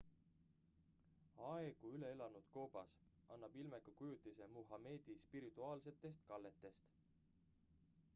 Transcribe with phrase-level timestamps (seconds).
[1.49, 2.95] aegu üle elanud koobas
[3.35, 6.91] annab ilmeka kujutise muhamedi spirituaalsetest kalletest